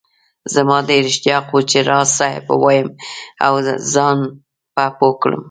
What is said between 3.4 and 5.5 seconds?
او زان په پوهه کړم